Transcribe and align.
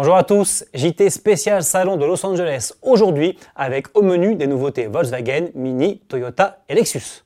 Bonjour 0.00 0.14
à 0.14 0.22
tous, 0.22 0.64
JT 0.74 1.10
spécial 1.10 1.64
salon 1.64 1.96
de 1.96 2.06
Los 2.06 2.24
Angeles 2.24 2.72
aujourd'hui 2.82 3.36
avec 3.56 3.88
au 3.98 4.02
menu 4.02 4.36
des 4.36 4.46
nouveautés 4.46 4.86
Volkswagen, 4.86 5.48
Mini, 5.56 5.98
Toyota 6.06 6.62
et 6.68 6.76
Lexus. 6.76 7.24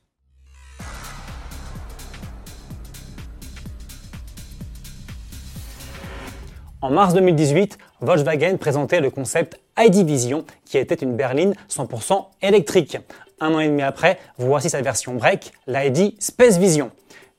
En 6.80 6.88
mars 6.88 7.12
2018, 7.12 7.76
Volkswagen 8.00 8.56
présentait 8.56 9.02
le 9.02 9.10
concept 9.10 9.60
ID 9.78 10.06
Vision 10.06 10.46
qui 10.64 10.78
était 10.78 10.94
une 10.94 11.14
berline 11.14 11.52
100% 11.68 12.24
électrique. 12.40 12.96
Un 13.38 13.52
an 13.52 13.60
et 13.60 13.68
demi 13.68 13.82
après, 13.82 14.18
voici 14.38 14.70
sa 14.70 14.80
version 14.80 15.16
break, 15.16 15.52
l'ID 15.66 16.14
Space 16.18 16.56
Vision. 16.56 16.90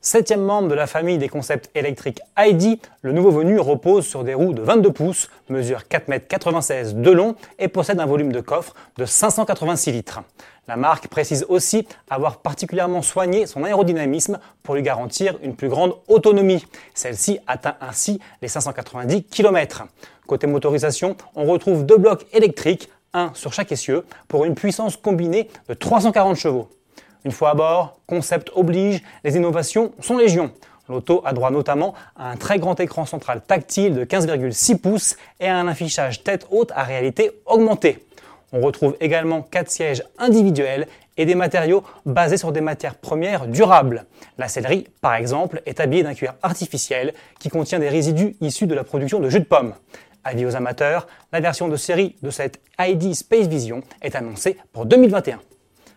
Septième 0.05 0.41
membre 0.41 0.67
de 0.67 0.73
la 0.73 0.85
famille 0.85 1.17
des 1.17 1.29
concepts 1.29 1.71
électriques 1.75 2.19
ID, 2.37 2.77
le 3.03 3.13
nouveau 3.13 3.31
venu 3.31 3.57
repose 3.57 4.05
sur 4.05 4.25
des 4.25 4.33
roues 4.33 4.53
de 4.53 4.61
22 4.61 4.91
pouces, 4.91 5.29
mesure 5.47 5.83
4,96 5.89 6.89
m 6.91 7.01
de 7.01 7.09
long 7.09 7.35
et 7.57 7.69
possède 7.69 8.01
un 8.01 8.05
volume 8.05 8.33
de 8.33 8.41
coffre 8.41 8.73
de 8.97 9.05
586 9.05 9.93
litres. 9.93 10.19
La 10.67 10.75
marque 10.75 11.07
précise 11.07 11.45
aussi 11.47 11.87
avoir 12.09 12.41
particulièrement 12.41 13.01
soigné 13.01 13.45
son 13.45 13.63
aérodynamisme 13.63 14.39
pour 14.61 14.75
lui 14.75 14.81
garantir 14.81 15.37
une 15.41 15.55
plus 15.55 15.69
grande 15.69 15.95
autonomie. 16.09 16.65
Celle-ci 16.93 17.39
atteint 17.47 17.77
ainsi 17.79 18.19
les 18.41 18.49
590 18.49 19.23
km. 19.23 19.85
Côté 20.27 20.47
motorisation, 20.47 21.15
on 21.33 21.45
retrouve 21.45 21.85
deux 21.85 21.97
blocs 21.97 22.25
électriques, 22.33 22.89
un 23.13 23.31
sur 23.35 23.53
chaque 23.53 23.71
essieu, 23.71 24.03
pour 24.27 24.43
une 24.43 24.55
puissance 24.55 24.97
combinée 24.97 25.47
de 25.69 25.73
340 25.73 26.35
chevaux. 26.35 26.67
Une 27.25 27.31
fois 27.31 27.51
à 27.51 27.53
bord, 27.53 27.99
concept 28.05 28.51
oblige, 28.55 29.01
les 29.23 29.35
innovations 29.37 29.93
sont 29.99 30.17
légion. 30.17 30.51
L'auto 30.89 31.21
a 31.23 31.31
droit 31.31 31.51
notamment 31.51 31.93
à 32.17 32.29
un 32.29 32.35
très 32.35 32.59
grand 32.59 32.77
écran 32.79 33.05
central 33.05 33.41
tactile 33.41 33.93
de 33.93 34.03
15,6 34.03 34.77
pouces 34.79 35.15
et 35.39 35.47
à 35.47 35.57
un 35.57 35.67
affichage 35.67 36.23
tête 36.23 36.45
haute 36.51 36.71
à 36.75 36.83
réalité 36.83 37.31
augmentée. 37.45 38.05
On 38.51 38.59
retrouve 38.59 38.95
également 38.99 39.41
4 39.41 39.71
sièges 39.71 40.03
individuels 40.17 40.87
et 41.15 41.25
des 41.25 41.35
matériaux 41.35 41.83
basés 42.05 42.37
sur 42.37 42.51
des 42.51 42.61
matières 42.61 42.95
premières 42.95 43.47
durables. 43.47 44.05
La 44.37 44.49
sellerie, 44.49 44.87
par 44.99 45.15
exemple, 45.15 45.61
est 45.65 45.79
habillée 45.79 46.03
d'un 46.03 46.13
cuir 46.13 46.33
artificiel 46.43 47.13
qui 47.39 47.49
contient 47.49 47.79
des 47.79 47.89
résidus 47.89 48.35
issus 48.41 48.67
de 48.67 48.75
la 48.75 48.83
production 48.83 49.19
de 49.19 49.29
jus 49.29 49.39
de 49.39 49.45
pomme. 49.45 49.73
Avis 50.25 50.45
aux 50.45 50.55
amateurs, 50.55 51.07
la 51.31 51.39
version 51.39 51.67
de 51.67 51.75
série 51.77 52.15
de 52.21 52.29
cette 52.29 52.59
ID 52.79 53.13
Space 53.13 53.47
Vision 53.47 53.81
est 54.01 54.15
annoncée 54.15 54.57
pour 54.71 54.85
2021. 54.85 55.39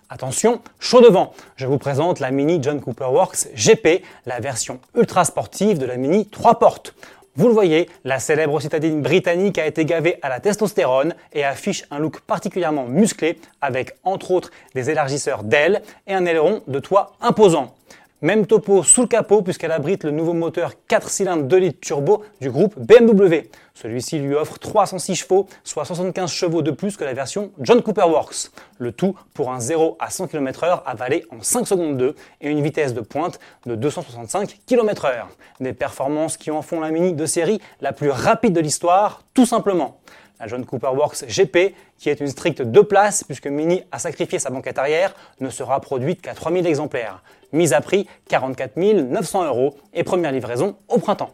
Attention, 0.08 0.60
chaud 0.78 1.00
devant, 1.00 1.32
je 1.56 1.66
vous 1.66 1.78
présente 1.78 2.20
la 2.20 2.30
Mini 2.30 2.60
John 2.62 2.80
Cooper 2.80 3.06
Works 3.06 3.48
GP, 3.56 4.04
la 4.24 4.38
version 4.38 4.78
ultra 4.94 5.24
sportive 5.24 5.78
de 5.78 5.84
la 5.84 5.96
Mini 5.96 6.26
3 6.26 6.60
portes. 6.60 6.94
Vous 7.34 7.48
le 7.48 7.52
voyez, 7.52 7.90
la 8.04 8.20
célèbre 8.20 8.60
citadine 8.60 9.02
britannique 9.02 9.58
a 9.58 9.66
été 9.66 9.84
gavée 9.84 10.20
à 10.22 10.28
la 10.28 10.38
testostérone 10.38 11.12
et 11.32 11.42
affiche 11.42 11.84
un 11.90 11.98
look 11.98 12.20
particulièrement 12.20 12.84
musclé 12.84 13.40
avec 13.60 13.96
entre 14.04 14.30
autres 14.30 14.52
des 14.76 14.90
élargisseurs 14.90 15.42
d'ailes 15.42 15.82
et 16.06 16.14
un 16.14 16.24
aileron 16.24 16.62
de 16.68 16.78
toit 16.78 17.16
imposant. 17.20 17.74
Même 18.22 18.46
topo 18.46 18.82
sous 18.82 19.02
le 19.02 19.08
capot 19.08 19.42
puisqu'elle 19.42 19.72
abrite 19.72 20.02
le 20.04 20.10
nouveau 20.10 20.32
moteur 20.32 20.72
4 20.88 21.10
cylindres 21.10 21.42
2 21.42 21.56
litres 21.58 21.80
turbo 21.82 22.24
du 22.40 22.50
groupe 22.50 22.74
BMW. 22.78 23.50
Celui-ci 23.74 24.18
lui 24.18 24.34
offre 24.34 24.58
306 24.58 25.14
chevaux, 25.14 25.46
soit 25.64 25.84
75 25.84 26.30
chevaux 26.30 26.62
de 26.62 26.70
plus 26.70 26.96
que 26.96 27.04
la 27.04 27.12
version 27.12 27.52
John 27.60 27.82
Cooper 27.82 28.04
Works. 28.04 28.52
Le 28.78 28.92
tout 28.92 29.14
pour 29.34 29.52
un 29.52 29.60
0 29.60 29.98
à 30.00 30.08
100 30.08 30.28
km/h 30.28 30.82
avalé 30.86 31.26
en 31.30 31.42
5 31.42 31.66
secondes 31.66 31.98
2 31.98 32.14
et 32.40 32.48
une 32.48 32.62
vitesse 32.62 32.94
de 32.94 33.02
pointe 33.02 33.38
de 33.66 33.74
265 33.74 34.60
km/h. 34.64 35.26
Des 35.60 35.74
performances 35.74 36.38
qui 36.38 36.50
en 36.50 36.62
font 36.62 36.80
la 36.80 36.90
Mini 36.90 37.12
de 37.12 37.26
série 37.26 37.60
la 37.82 37.92
plus 37.92 38.08
rapide 38.08 38.54
de 38.54 38.60
l'histoire, 38.60 39.24
tout 39.34 39.44
simplement. 39.44 40.00
La 40.38 40.46
John 40.46 40.64
Cooper 40.64 40.88
Works 40.88 41.24
GP, 41.28 41.74
qui 41.98 42.10
est 42.10 42.20
une 42.20 42.28
stricte 42.28 42.62
deux 42.62 42.84
places 42.84 43.24
puisque 43.24 43.46
Mini 43.46 43.82
a 43.92 43.98
sacrifié 43.98 44.38
sa 44.38 44.50
banquette 44.50 44.78
arrière, 44.78 45.14
ne 45.40 45.50
sera 45.50 45.80
produite 45.80 46.20
qu'à 46.20 46.34
3000 46.34 46.66
exemplaires. 46.66 47.22
Mise 47.52 47.72
à 47.72 47.80
prix 47.80 48.06
44 48.28 48.76
900 48.76 49.44
euros 49.44 49.76
et 49.94 50.04
première 50.04 50.32
livraison 50.32 50.76
au 50.88 50.98
printemps. 50.98 51.30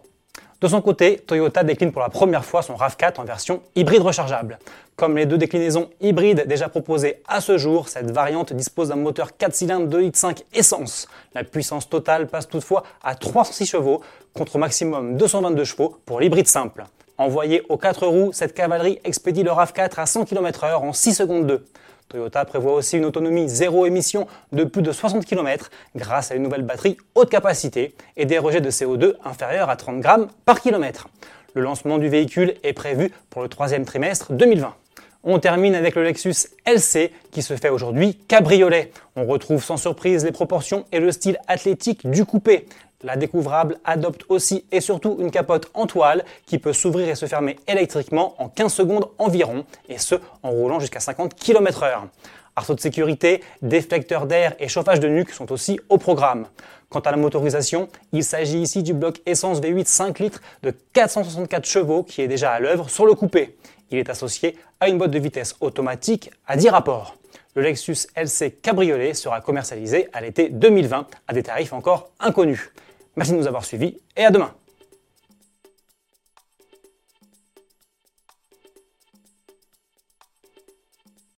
De 0.63 0.69
son 0.69 0.81
côté, 0.81 1.17
Toyota 1.17 1.65
décline 1.65 1.91
pour 1.91 2.03
la 2.03 2.09
première 2.09 2.45
fois 2.45 2.63
son 2.63 2.75
RAV4 2.75 3.21
en 3.21 3.25
version 3.25 3.63
hybride 3.75 4.03
rechargeable. 4.03 4.61
Comme 4.95 5.17
les 5.17 5.27
deux 5.27 5.37
déclinaisons 5.37 5.91
hybrides 6.01 6.47
déjà 6.47 6.69
proposées 6.69 7.21
à 7.27 7.41
ce 7.41 7.59
jour, 7.59 7.89
cette 7.89 8.13
variante 8.13 8.53
dispose 8.53 8.91
d'un 8.91 8.95
moteur 8.95 9.37
4 9.37 9.53
cylindres 9.53 9.89
2 9.89 9.99
litres 9.99 10.21
5 10.21 10.45
essence. 10.55 11.09
La 11.35 11.43
puissance 11.43 11.89
totale 11.89 12.29
passe 12.29 12.49
toutefois 12.49 12.85
à 13.03 13.17
306 13.17 13.67
chevaux 13.67 14.03
contre 14.35 14.59
maximum 14.59 15.17
222 15.17 15.65
chevaux 15.65 15.97
pour 16.07 16.21
l'hybride 16.21 16.47
simple. 16.47 16.85
Envoyé 17.23 17.63
aux 17.69 17.77
4 17.77 18.09
roues, 18.09 18.31
cette 18.33 18.53
cavalerie 18.53 18.99
expédie 19.05 19.45
le 19.45 19.53
RAV4 19.53 20.01
à 20.01 20.07
100 20.07 20.25
km/h 20.25 20.75
en 20.79 20.93
6 20.93 21.15
secondes 21.15 21.47
2. 21.47 21.65
Toyota 22.09 22.45
prévoit 22.45 22.75
aussi 22.75 22.97
une 22.97 23.05
autonomie 23.05 23.49
zéro 23.49 23.87
émission 23.87 24.27
de 24.51 24.65
plus 24.65 24.83
de 24.83 24.91
60 24.91 25.25
km 25.25 25.71
grâce 25.95 26.33
à 26.33 26.35
une 26.35 26.43
nouvelle 26.43 26.63
batterie 26.63 26.97
haute 27.15 27.31
capacité 27.31 27.95
et 28.17 28.25
des 28.25 28.39
rejets 28.39 28.61
de 28.61 28.73
CO2 28.73 29.15
inférieurs 29.25 29.71
à 29.71 29.77
30 29.77 30.01
grammes 30.01 30.27
par 30.45 30.61
kilomètre. 30.61 31.07
Le 31.55 31.63
lancement 31.63 31.99
du 31.99 32.09
véhicule 32.09 32.57
est 32.65 32.73
prévu 32.73 33.13
pour 33.31 33.41
le 33.43 33.49
troisième 33.49 33.85
trimestre 33.85 34.33
2020. 34.33 34.75
On 35.23 35.39
termine 35.39 35.77
avec 35.77 35.95
le 35.95 36.03
Lexus 36.03 36.49
LC 36.67 37.13
qui 37.31 37.43
se 37.43 37.55
fait 37.55 37.69
aujourd'hui 37.69 38.17
cabriolet. 38.27 38.91
On 39.15 39.27
retrouve 39.27 39.63
sans 39.63 39.77
surprise 39.77 40.25
les 40.25 40.33
proportions 40.33 40.87
et 40.91 40.99
le 40.99 41.13
style 41.13 41.39
athlétique 41.47 42.11
du 42.11 42.25
coupé. 42.25 42.67
La 43.05 43.17
découvrable 43.17 43.79
adopte 43.85 44.25
aussi 44.29 44.65
et 44.71 44.81
surtout 44.81 45.17
une 45.19 45.31
capote 45.31 45.71
en 45.75 45.87
toile 45.87 46.25
qui 46.47 46.59
peut 46.59 46.73
s'ouvrir 46.73 47.09
et 47.09 47.17
se 47.17 47.27
fermer 47.27 47.57
électriquement 47.67 48.35
en 48.39 48.49
15 48.49 48.73
secondes 48.73 49.09
environ, 49.19 49.65
et 49.89 49.99
ce 49.99 50.15
en 50.43 50.51
roulant 50.51 50.79
jusqu'à 50.79 51.01
50 51.01 51.35
km/h. 51.35 52.03
Arceau 52.55 52.75
de 52.75 52.81
sécurité, 52.81 53.43
déflecteur 53.63 54.27
d'air 54.27 54.55
et 54.61 54.69
chauffage 54.69 55.01
de 55.01 55.09
nuque 55.09 55.31
sont 55.31 55.51
aussi 55.51 55.81
au 55.89 55.99
programme. 55.99 56.47
Quant 56.91 57.01
à 57.01 57.11
la 57.11 57.17
motorisation, 57.17 57.89
il 58.13 58.23
s'agit 58.23 58.61
ici 58.61 58.83
du 58.83 58.93
bloc 58.93 59.21
essence 59.25 59.61
V8 59.61 59.87
5 59.87 60.19
litres 60.19 60.41
de 60.63 60.71
464 60.93 61.65
chevaux 61.65 62.03
qui 62.03 62.21
est 62.21 62.29
déjà 62.29 62.53
à 62.53 62.61
l'œuvre 62.61 62.91
sur 62.91 63.07
le 63.07 63.15
coupé. 63.15 63.57
Il 63.91 63.99
est 63.99 64.11
associé 64.11 64.57
à 64.79 64.89
une 64.89 64.99
boîte 64.99 65.11
de 65.11 65.19
vitesse 65.19 65.57
automatique 65.61 66.31
à 66.47 66.57
10 66.57 66.69
rapports. 66.69 67.17
Le 67.55 67.63
Lexus 67.63 68.07
LC 68.15 68.61
Cabriolet 68.63 69.15
sera 69.15 69.41
commercialisé 69.41 70.09
à 70.13 70.21
l'été 70.21 70.49
2020 70.51 71.07
à 71.27 71.33
des 71.33 71.43
tarifs 71.43 71.73
encore 71.73 72.11
inconnus. 72.21 72.71
Merci 73.17 73.33
de 73.33 73.39
nous 73.39 73.47
avoir 73.47 73.65
suivis 73.65 73.99
et 74.17 74.25
à 74.25 74.31
demain 74.31 74.53